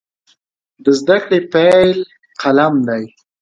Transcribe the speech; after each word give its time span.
د 0.83 0.85
زده 0.99 1.17
کړې 1.25 1.39
پیل 1.53 1.97
قلم 2.41 2.75
دی. 2.87 3.03